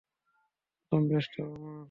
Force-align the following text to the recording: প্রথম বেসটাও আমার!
প্রথম 0.77 1.01
বেসটাও 1.09 1.47
আমার! 1.49 1.77